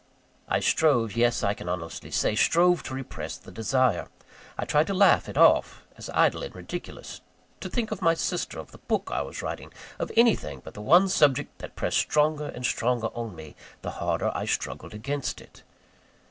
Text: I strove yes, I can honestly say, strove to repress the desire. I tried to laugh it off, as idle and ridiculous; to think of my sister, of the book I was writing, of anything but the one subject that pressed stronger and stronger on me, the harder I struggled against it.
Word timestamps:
I 0.47 0.61
strove 0.61 1.15
yes, 1.15 1.43
I 1.43 1.53
can 1.53 1.69
honestly 1.69 2.09
say, 2.09 2.33
strove 2.33 2.81
to 2.85 2.95
repress 2.95 3.37
the 3.37 3.51
desire. 3.51 4.07
I 4.57 4.65
tried 4.65 4.87
to 4.87 4.95
laugh 4.95 5.29
it 5.29 5.37
off, 5.37 5.83
as 5.95 6.09
idle 6.09 6.41
and 6.41 6.55
ridiculous; 6.55 7.21
to 7.59 7.69
think 7.69 7.91
of 7.91 8.01
my 8.01 8.15
sister, 8.15 8.57
of 8.57 8.71
the 8.71 8.79
book 8.79 9.11
I 9.13 9.21
was 9.21 9.43
writing, 9.43 9.71
of 9.99 10.11
anything 10.17 10.59
but 10.63 10.73
the 10.73 10.81
one 10.81 11.07
subject 11.07 11.59
that 11.59 11.75
pressed 11.75 11.99
stronger 11.99 12.45
and 12.47 12.65
stronger 12.65 13.09
on 13.13 13.35
me, 13.35 13.55
the 13.83 13.91
harder 13.91 14.31
I 14.33 14.45
struggled 14.45 14.95
against 14.95 15.39
it. 15.39 15.61